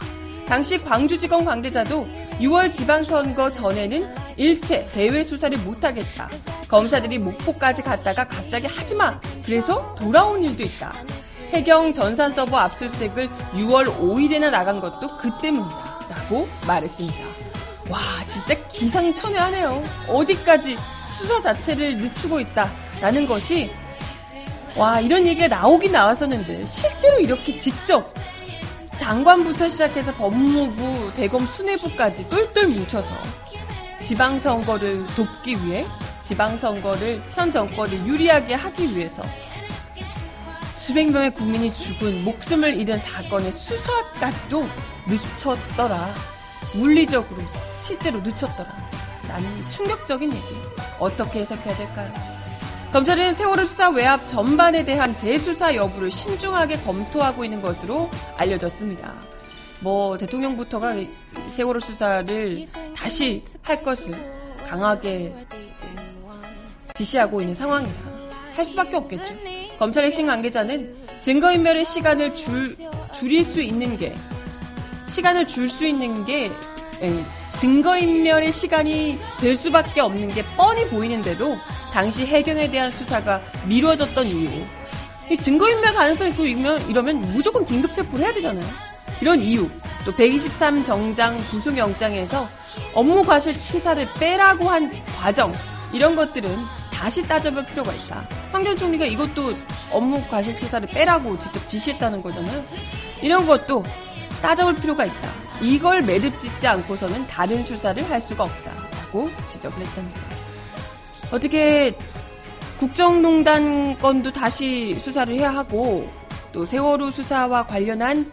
[0.47, 2.07] 당시 광주지검 관계자도
[2.41, 6.27] 6월 지방선거 전에는 일체 대외 수사를 못하겠다.
[6.67, 9.19] 검사들이 목포까지 갔다가 갑자기 하지마.
[9.45, 10.93] 그래서 돌아온 일도 있다.
[11.51, 16.07] 해경 전산 서버 압수수색을 6월 5일에나 나간 것도 그 때문이다.
[16.09, 17.17] 라고 말했습니다.
[17.89, 19.83] 와, 진짜 기상천외하네요.
[20.07, 20.77] 어디까지
[21.07, 22.71] 수사 자체를 늦추고 있다.
[23.01, 23.69] 라는 것이,
[24.77, 28.05] 와, 이런 얘기가 나오긴 나왔었는데, 실제로 이렇게 직접
[29.01, 33.15] 장관부터 시작해서 법무부, 대검 수뇌부까지 똘똘 뭉쳐서
[34.03, 35.87] 지방선거를 돕기 위해
[36.21, 39.23] 지방선거를 현 정권을 유리하게 하기 위해서
[40.77, 44.67] 수백 명의 국민이 죽은 목숨을 잃은 사건의 수사까지도
[45.07, 46.13] 늦췄더라.
[46.75, 47.41] 물리적으로
[47.79, 48.69] 실제로 늦췄더라.
[49.27, 50.45] 나는 충격적인 얘기.
[50.99, 52.30] 어떻게 해석해야 될까요?
[52.91, 59.13] 검찰은 세월호 수사 외압 전반에 대한 재수사 여부를 신중하게 검토하고 있는 것으로 알려졌습니다.
[59.79, 60.95] 뭐 대통령부터가
[61.51, 64.13] 세월호 수사를 다시 할 것을
[64.67, 65.33] 강하게
[66.95, 67.93] 지시하고 있는 상황이라
[68.55, 69.33] 할 수밖에 없겠죠.
[69.79, 72.75] 검찰 핵심 관계자는 증거인멸의 시간을 줄,
[73.13, 74.13] 줄일 수 있는 게
[75.07, 76.51] 시간을 줄 수 있는 게
[77.01, 77.23] 에,
[77.57, 81.55] 증거인멸의 시간이 될 수밖에 없는 게 뻔히 보이는데도
[81.91, 84.49] 당시 해경에 대한 수사가 미뤄졌던 이유
[85.29, 88.65] 이 증거인멸 가능성이 있고 이러면, 무조건 긴급체포를 해야 되잖아요.
[89.21, 89.69] 이런 이유
[90.03, 92.49] 또 123 정장 구속영장에서
[92.93, 95.53] 업무 과실 치사를 빼라고 한 과정
[95.93, 96.57] 이런 것들은
[96.91, 98.27] 다시 따져볼 필요가 있다.
[98.51, 99.55] 황교안 총리가 이것도
[99.91, 102.63] 업무 과실 치사를 빼라고 직접 지시했다는 거잖아요.
[103.21, 103.83] 이런 것도
[104.41, 105.29] 따져볼 필요가 있다.
[105.61, 110.21] 이걸 매듭 짓지 않고서는 다른 수사를 할 수가 없다라고 지적을 했답니다.
[111.31, 111.95] 어떻게
[112.79, 116.07] 국정농단 건도 다시 수사를 해야 하고
[116.51, 118.31] 또 세월호 수사와 관련한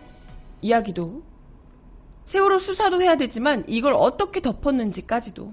[0.62, 1.22] 이야기도
[2.26, 5.52] 세월호 수사도 해야 되지만 이걸 어떻게 덮었는지까지도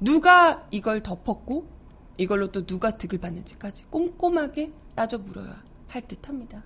[0.00, 1.68] 누가 이걸 덮었고
[2.16, 5.52] 이걸로 또 누가 득을 받는지까지 꼼꼼하게 따져 물어야
[5.88, 6.62] 할 듯합니다.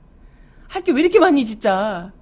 [0.68, 2.12] 할 게 왜 이렇게 많니 진짜.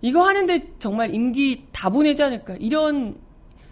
[0.00, 2.56] 이거 하는데 정말 임기 다 보내지 않을까.
[2.58, 3.16] 이런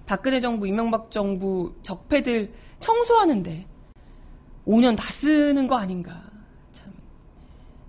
[0.08, 3.66] 박근혜 정부, 이명박 정부 적폐들 청소하는데
[4.66, 6.30] 5년 다 쓰는 거 아닌가.
[6.72, 6.94] 참.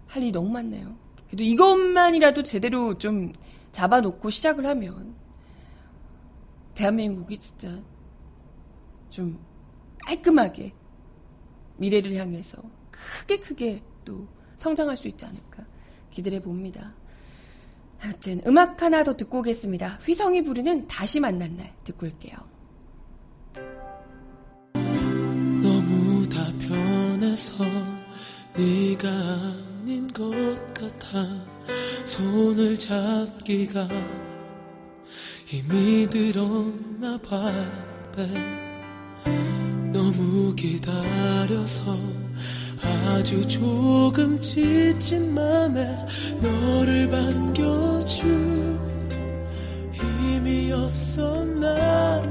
[0.05, 0.97] 할 일이 너무 많네요.
[1.27, 3.31] 그래도 이것만이라도 제대로 좀
[3.71, 5.15] 잡아놓고 시작을 하면
[6.73, 7.79] 대한민국이 진짜
[9.09, 9.39] 좀
[9.99, 10.73] 깔끔하게
[11.77, 14.27] 미래를 향해서 크게 크게 또
[14.57, 15.65] 성장할 수 있지 않을까
[16.11, 16.93] 기대해 봅니다.
[18.01, 19.99] 아무튼 음악 하나 더 듣고 오겠습니다.
[20.03, 22.37] 휘성이 부르는 다시 만난 날 듣고 올게요.
[25.61, 27.65] 너무 다 변해서
[28.55, 30.31] 네가 아닌 것
[30.73, 31.25] 같아
[32.05, 33.87] 손을 잡기가
[35.45, 37.51] 힘이 들었나 봐
[39.91, 41.95] 너무 기다려서
[42.81, 46.07] 아주 조금 지친 맘에
[46.41, 48.79] 너를 반겨줄
[49.91, 52.21] 힘이 없었나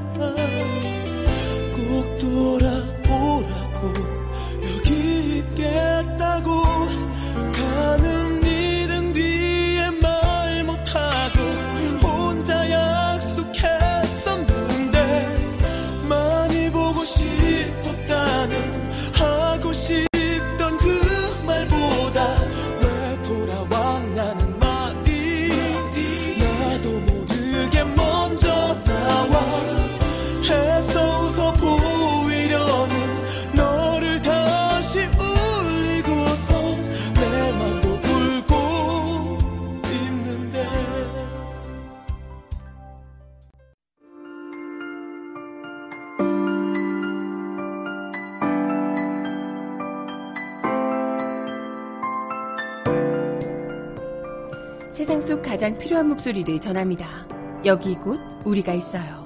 [1.76, 3.92] 꼭 돌아오라고
[4.64, 6.62] 여기 있겠다고
[7.52, 11.40] 가는 이등 뒤에 말 못하고
[12.02, 13.76] 혼자 약속했었는데
[16.08, 17.47] 많이 보고 싶
[55.68, 57.26] 가장 필요한 목소리를 전합니다.
[57.66, 59.22] 여기 곧 우리가 있어요.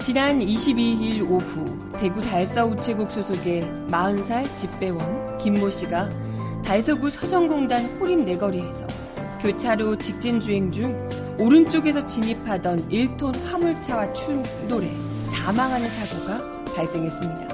[0.00, 1.64] 지난 22일 오후
[2.00, 6.08] 대구 달서 우체국 소속의 40살 집배원 김모 씨가
[6.64, 8.84] 달서구 서정공단 호림 내거리에서
[9.40, 10.96] 교차로 직진 주행 중
[11.38, 14.90] 오른쪽에서 진입하던 1톤 화물차와 충돌해
[15.30, 17.48] 사망하는 사고가 발생했습니다.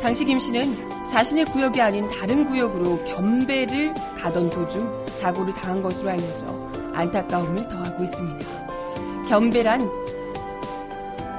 [0.00, 6.46] 당시 김 씨는 자신의 구역이 아닌 다른 구역으로 겸배를 가던 도중 사고를 당한 것으로 알려져
[6.94, 8.46] 안타까움을 더하고 있습니다.
[9.28, 9.80] 겸배란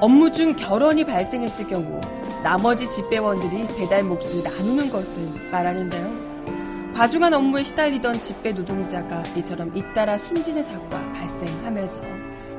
[0.00, 2.00] 업무 중 결혼이 발생했을 경우
[2.42, 6.34] 나머지 집배원들이 배달 몫을 나누는 것을 말하는데요.
[6.94, 10.98] 과중한 업무에 시달리던 집배 노동자가 이처럼 잇따라 숨지는 사고가
[11.34, 12.00] 발생하면서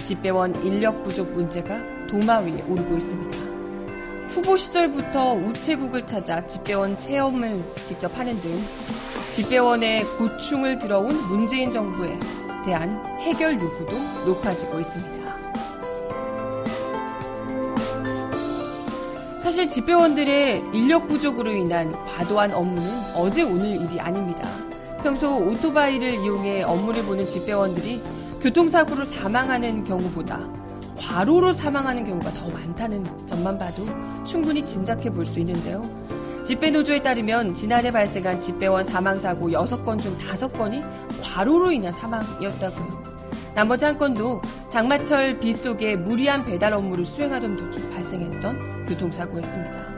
[0.06, 3.38] 집배원 인력 부족 문제가 도마 위에 오르고 있습니다.
[4.30, 8.52] 후보 시절부터 우체국을 찾아 집배원 체험을 직접 하는 등
[9.34, 12.20] 집배원의 고충을 들어온 문재인 정부에
[12.66, 13.94] 대한 해결 요구도
[14.26, 15.26] 높아지고 있습니다.
[19.42, 24.50] 사실 집배원들의 인력 부족으로 인한 과도한 업무는 어제 오늘 일이 아닙니다.
[25.04, 28.02] 평소 오토바이를 이용해 업무를 보는 집배원들이
[28.46, 30.40] 교통사고로 사망하는 경우보다
[31.00, 33.84] 과로로 사망하는 경우가 더 많다는 점만 봐도
[34.24, 35.82] 충분히 짐작해 볼 수 있는데요.
[36.46, 43.04] 집배노조에 따르면 지난해 발생한 집배원 사망사고 6건 중 5건이 과로로 인한 사망이었다고요.
[43.56, 49.98] 나머지 한 건도 장마철 비 속에 무리한 배달 업무를 수행하던 도중 발생했던 교통사고였습니다.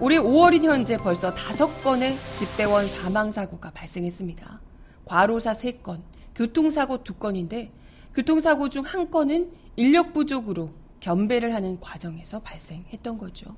[0.00, 4.60] 올해 5월인 현재 벌써 5건의 집배원 사망사고가 발생했습니다.
[5.04, 6.00] 과로사 3건,
[6.38, 7.70] 교통사고 2건인데
[8.14, 10.70] 교통사고 중 한 건은 인력 부족으로
[11.00, 13.54] 겸배를 하는 과정에서 발생했던 거죠.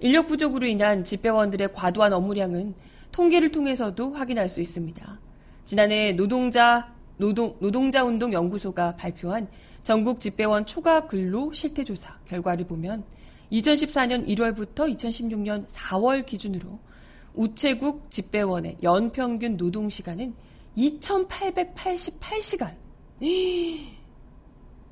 [0.00, 2.74] 인력 부족으로 인한 집배원들의 과도한 업무량은
[3.12, 5.20] 통계를 통해서도 확인할 수 있습니다.
[5.64, 9.48] 지난해 노동자 노동, 노동자 운동 연구소가 발표한
[9.82, 13.04] 전국 집배원 초과 근로 실태 조사 결과를 보면
[13.52, 16.80] 2014년 1월부터 2016년 4월 기준으로
[17.34, 20.34] 우체국 집배원의 연평균 노동 시간은
[20.76, 22.74] 2,888시간.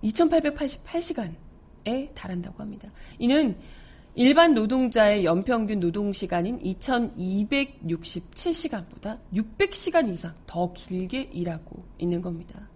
[0.03, 1.35] 2,888시간에
[2.15, 2.89] 달한다고 합니다.
[3.19, 3.57] 이는
[4.15, 12.69] 일반 노동자의 연평균 노동시간인 2,267시간보다 600시간 이상 더 길게 일하고 있는 겁니다.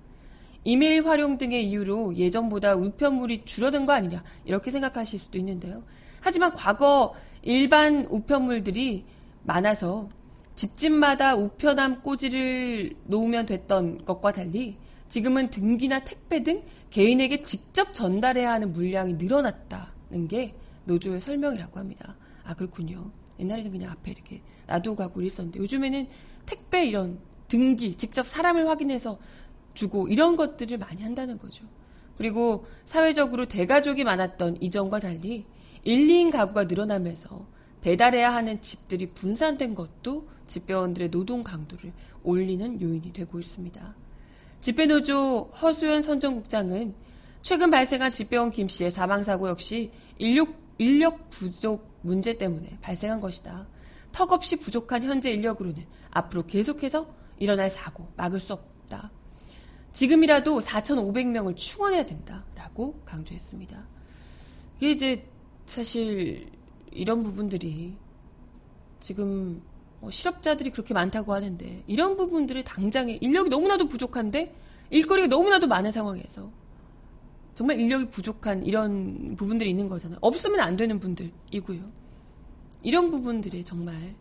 [0.64, 5.84] 이메일 활용 등의 이유로 예전보다 우편물이 줄어든 거 아니냐 이렇게 생각하실 수도 있는데요.
[6.20, 9.04] 하지만 과거 일반 우편물들이
[9.44, 10.08] 많아서
[10.56, 14.76] 집집마다 우편함 꽂이를 놓으면 됐던 것과 달리
[15.08, 20.54] 지금은 등기나 택배 등 개인에게 직접 전달해야 하는 물량이 늘어났다는 게
[20.84, 22.16] 노조의 설명이라고 합니다.
[22.42, 23.10] 아 그렇군요.
[23.38, 26.08] 옛날에는 그냥 앞에 이렇게 놔두고 가고 이랬었는데 요즘에는
[26.46, 29.18] 택배 이런 등기 직접 사람을 확인해서
[29.74, 31.64] 주고 이런 것들을 많이 한다는 거죠.
[32.16, 35.44] 그리고 사회적으로 대가족이 많았던 이전과 달리
[35.84, 37.46] 1, 2인 가구가 늘어나면서
[37.82, 41.92] 배달해야 하는 집들이 분산된 것도 집배원들의 노동 강도를
[42.22, 43.94] 올리는 요인이 되고 있습니다.
[44.60, 46.94] 집배노조 허수연 선정국장은
[47.42, 53.66] 최근 발생한 집배원 김 씨의 사망사고 역시 인력 인력 부족 문제 때문에 발생한 것이다.
[54.12, 57.06] 턱없이 부족한 현재 인력으로는 앞으로 계속해서
[57.38, 59.10] 일어날 사고 막을 수 없다.
[59.92, 63.86] 지금이라도 4,500명을 충원해야 된다라고 강조했습니다.
[64.78, 65.28] 이게 이제
[65.66, 66.50] 사실
[66.90, 67.96] 이런 부분들이
[69.00, 69.62] 지금
[70.06, 74.54] 뭐 실업자들이 그렇게 많다고 하는데 이런 부분들을 당장에 인력이 너무나도 부족한데
[74.90, 76.48] 일거리가 너무나도 많은 상황에서
[77.56, 80.18] 정말 인력이 부족한 이런 부분들이 있는 거잖아요.
[80.22, 81.80] 없으면 안 되는 분들이고요.
[82.84, 84.14] 이런 부분들이 정말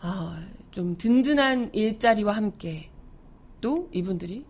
[0.00, 0.42] 아,
[0.72, 2.90] 좀 든든한 일자리와 함께
[3.60, 4.44] 또 이분들이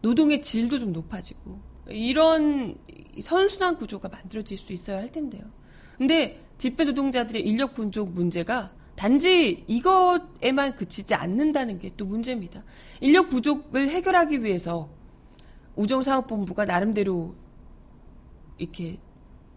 [0.00, 2.76] 노동의 질도 좀 높아지고 이런
[3.20, 5.42] 선순환 구조가 만들어질 수 있어야 할 텐데요.
[5.98, 12.62] 근데 집배 노동자들의 인력 분족 문제가 단지 이것에만 그치지 않는다는 게 또 문제입니다.
[13.00, 14.88] 인력 부족을 해결하기 위해서
[15.76, 17.34] 우정사업본부가 나름대로
[18.58, 18.98] 이렇게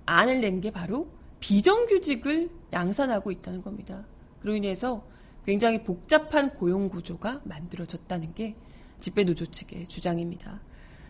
[0.06, 1.08] 안을 낸 게 바로
[1.40, 4.06] 비정규직을 양산하고 있다는 겁니다.
[4.40, 5.06] 그로 인해서
[5.46, 8.56] 굉장히 복잡한 고용 구조가 만들어졌다는 게
[9.00, 10.62] 집배노조 측의 주장입니다.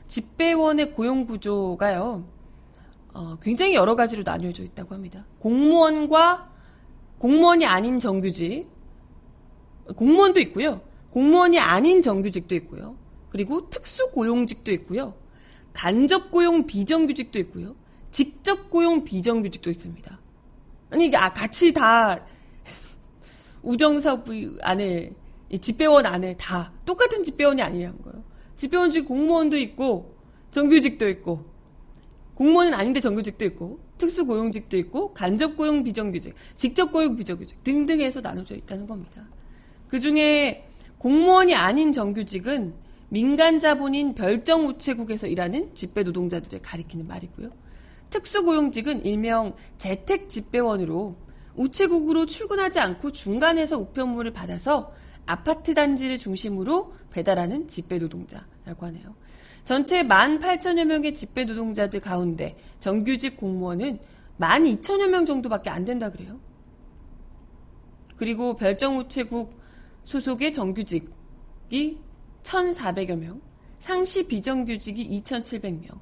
[0.07, 2.25] 집배원의 고용 구조가요,
[3.13, 5.25] 어, 굉장히 여러 가지로 나뉘어져 있다고 합니다.
[5.39, 6.51] 공무원과
[7.17, 8.67] 공무원이 아닌 정규직,
[9.95, 10.81] 공무원도 있고요.
[11.11, 12.95] 공무원이 아닌 정규직도 있고요.
[13.29, 15.13] 그리고 특수 고용직도 있고요.
[15.73, 17.75] 간접 고용 비정규직도 있고요.
[18.11, 20.19] 직접 고용 비정규직도 있습니다.
[20.89, 22.25] 아니 이게 아, 같이 다
[23.61, 25.11] 우정사업부 안에
[25.61, 28.23] 집배원 안에 다 똑같은 집배원이 아니라는 거예요.
[28.55, 30.15] 집배원 중에 공무원도 있고
[30.51, 31.45] 정규직도 있고
[32.35, 39.27] 공무원은 아닌데 정규직도 있고 특수고용직도 있고 간접고용 비정규직, 직접고용 비정규직 등등 해서 나눠져 있다는 겁니다.
[39.87, 40.67] 그 중에
[40.97, 42.73] 공무원이 아닌 정규직은
[43.09, 47.49] 민간 자본인 별정 우체국에서 일하는 집배 노동자들을 가리키는 말이고요.
[48.09, 51.15] 특수고용직은 일명 재택 집배원으로
[51.55, 54.93] 우체국으로 출근하지 않고 중간에서 우편물을 받아서
[55.25, 59.15] 아파트 단지를 중심으로 배달하는 집배 노동자라고 하네요.
[59.65, 63.99] 전체 18,000여 명의 집배 노동자들 가운데 정규직 공무원은
[64.39, 66.39] 12,000여 명 정도밖에 안 된다 그래요.
[68.15, 69.59] 그리고 별정우체국
[70.03, 71.97] 소속의 정규직이
[72.43, 73.41] 1,400여 명,
[73.79, 75.99] 상시 비정규직이 2,700명,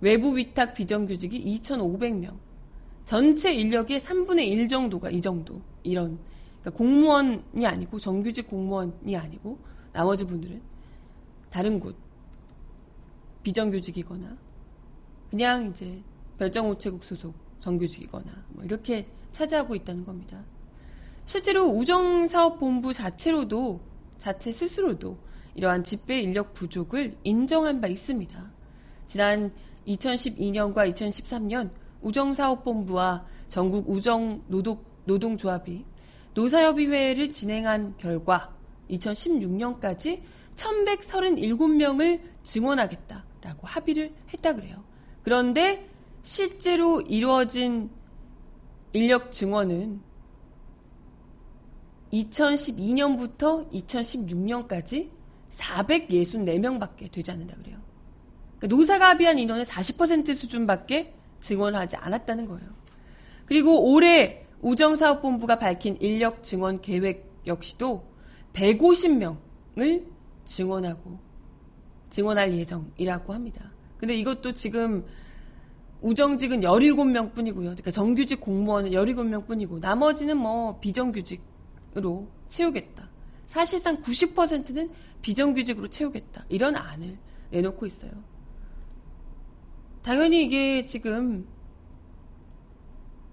[0.00, 2.36] 외부 위탁 비정규직이 2,500명,
[3.06, 6.18] 전체 인력의 3분의 1 정도가 이 정도, 이런,
[6.60, 9.58] 그러니까 공무원이 아니고 정규직 공무원이 아니고
[9.92, 10.60] 나머지 분들은
[11.50, 11.96] 다른 곳,
[13.48, 14.36] 비정규직이거나
[15.30, 16.02] 그냥 이제
[16.38, 20.44] 별정우체국 소속 정규직이거나 뭐 이렇게 차지하고 있다는 겁니다.
[21.24, 23.80] 실제로 우정사업본부 자체로도
[24.18, 25.16] 자체 스스로도
[25.54, 28.50] 이러한 집배 인력 부족을 인정한 바 있습니다.
[29.06, 29.52] 지난
[29.86, 31.70] 2012년과 2013년
[32.02, 35.84] 우정사업본부와 전국 우정 노동, 노동조합이
[36.34, 38.54] 노사협의회를 진행한 결과
[38.90, 40.20] 2016년까지
[40.54, 44.84] 1137명을 증원하겠다 라고 합의를 했다 그래요.
[45.22, 45.88] 그런데
[46.22, 47.90] 실제로 이루어진
[48.92, 50.00] 인력 증원은
[52.12, 55.10] 2012년부터 2016년까지
[55.50, 57.78] 464명밖에 되지 않는다 그래요.
[58.58, 62.68] 그러니까 노사가 합의한 인원의 40% 수준밖에 증원하지 않았다는 거예요.
[63.46, 68.04] 그리고 올해 우정사업본부가 밝힌 인력 증원 계획 역시도
[68.52, 70.06] 150명을
[70.44, 71.27] 증원하고
[72.10, 73.70] 증원할 예정이라고 합니다.
[73.98, 75.04] 근데 이것도 지금
[76.00, 77.70] 우정직은 17명 뿐이고요.
[77.70, 83.08] 그러니까 정규직 공무원은 17명 뿐이고 나머지는 뭐 비정규직으로 채우겠다.
[83.46, 84.90] 사실상 90%는
[85.22, 86.44] 비정규직으로 채우겠다.
[86.48, 87.18] 이런 안을
[87.50, 88.12] 내놓고 있어요.
[90.02, 91.46] 당연히 이게 지금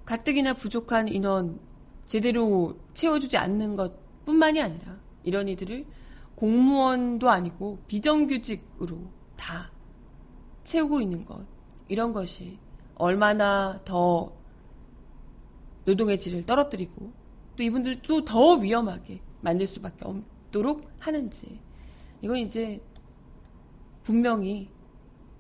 [0.05, 1.59] 가뜩이나 부족한 인원
[2.07, 3.93] 제대로 채워주지 않는 것
[4.25, 5.85] 뿐만이 아니라 이런 이들을
[6.35, 8.97] 공무원도 아니고 비정규직으로
[9.35, 9.71] 다
[10.63, 11.45] 채우고 있는 것.
[11.87, 12.57] 이런 것이
[12.95, 14.33] 얼마나 더
[15.85, 17.11] 노동의 질을 떨어뜨리고
[17.55, 21.59] 또 이분들도 더 위험하게 만들 수밖에 없도록 하는지.
[22.21, 22.81] 이건 이제
[24.03, 24.69] 분명히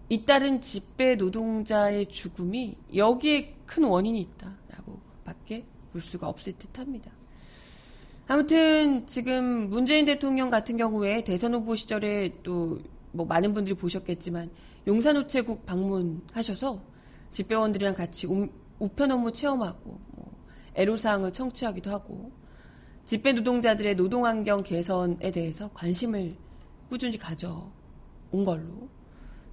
[0.07, 7.11] 잇따른 집배 노동자의 죽음이 여기에 큰 원인이 있다라고 밖에 볼 수가 없을 듯 합니다.
[8.27, 12.79] 아무튼 지금 문재인 대통령 같은 경우에 대선 후보 시절에 또
[13.15, 14.51] 뭐 많은 분들이 보셨겠지만
[14.85, 16.81] 용산우체국 방문하셔서
[17.31, 18.47] 집배원들이랑 같이 우,
[18.77, 20.31] 우편 업무 체험하고 뭐
[20.75, 22.31] 애로사항을 청취하기도 하고
[23.05, 26.35] 집배 노동자들의 노동 환경 개선에 대해서 관심을
[26.89, 28.89] 꾸준히 가져온 걸로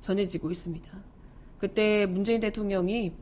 [0.00, 0.90] 전해지고 있습니다.
[1.58, 3.12] 그때 문재인 대통령이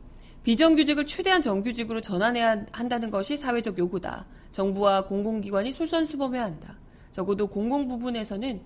[0.42, 4.26] 비정규직을 최대한 정규직으로 전환해야 한다는 것이 사회적 요구다.
[4.53, 6.76] 정부와 공공기관이 솔선수범해야 한다.
[7.12, 8.62] 적어도 공공 부분에서는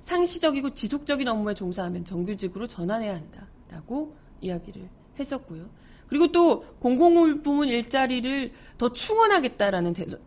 [0.00, 4.88] 상시적이고 지속적인 업무에 종사하면 정규직으로 전환해야 한다라고 이야기를
[5.18, 5.68] 했었고요.
[6.06, 10.20] 그리고 또 공공 부문 일자리를 더 충원하겠다라는 대선,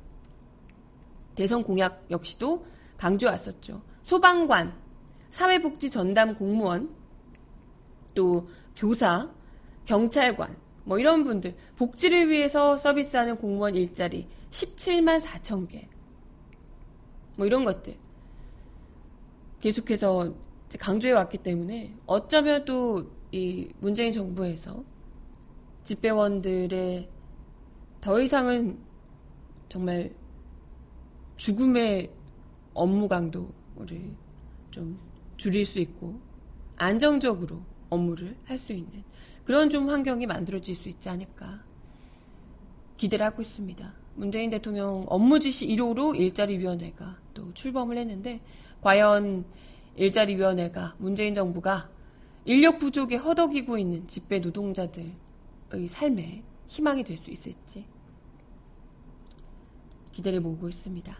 [1.35, 2.65] 대선 공약 역시도
[2.97, 3.81] 강조해 왔었죠.
[4.03, 4.73] 소방관,
[5.31, 6.93] 사회복지 전담 공무원,
[8.13, 9.29] 또 교사,
[9.85, 15.87] 경찰관, 뭐 이런 분들 복지를 위해서 서비스하는 공무원 일자리 17만 4천 개.
[17.35, 17.95] 뭐 이런 것들
[19.61, 20.33] 계속해서
[20.79, 24.83] 강조해 왔기 때문에 어쩌면 또 이 문재인 정부에서
[25.85, 27.09] 집배원들의
[28.01, 28.77] 더 이상은
[29.69, 30.13] 정말
[31.37, 32.11] 죽음의
[32.73, 34.13] 업무 강도를
[34.69, 34.99] 좀
[35.37, 36.19] 줄일 수 있고
[36.75, 39.03] 안정적으로 업무를 할 수 있는
[39.45, 41.63] 그런 좀 환경이 만들어질 수 있지 않을까
[42.97, 43.93] 기대를 하고 있습니다.
[44.15, 48.41] 문재인 대통령 업무 지시 1호로 일자리위원회가 또 출범을 했는데
[48.81, 49.45] 과연
[49.95, 51.89] 일자리위원회가 문재인 정부가
[52.45, 55.13] 인력 부족에 허덕이고 있는 집배 노동자들의
[55.87, 57.85] 삶에 희망이 될 수 있을지
[60.11, 61.17] 기대를 모으고 있습니다.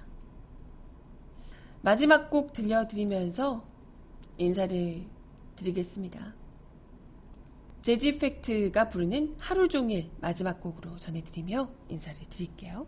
[1.81, 3.65] 마지막 곡 들려드리면서
[4.37, 5.03] 인사를
[5.55, 6.40] 드리겠습니다.
[7.81, 12.85] 재즈 팩트가 부르는 하루 종일 마지막 곡으로 전해드리며 인사를 드릴게요.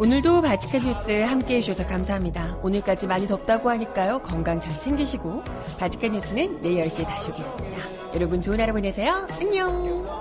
[0.00, 2.56] 오늘도 바치칸 뉴스 함께 해주셔서 감사합니다.
[2.62, 4.22] 오늘까지 많이 덥다고 하니까요.
[4.22, 5.44] 건강 잘 챙기시고
[5.78, 8.14] 바치칸 뉴스는 내일 10시에 다시 오겠습니다.
[8.14, 9.28] 여러분 좋은 하루 보내세요.
[9.38, 10.19] 안녕!